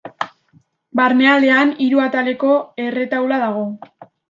[0.99, 2.57] Barnealdean hiru ataleko
[2.87, 3.65] erretaula dago.